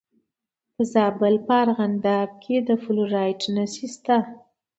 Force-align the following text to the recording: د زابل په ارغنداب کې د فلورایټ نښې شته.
د 0.75 0.77
زابل 0.93 1.35
په 1.45 1.53
ارغنداب 1.63 2.29
کې 2.43 2.55
د 2.67 2.69
فلورایټ 2.83 3.41
نښې 3.55 3.87
شته. 3.95 4.17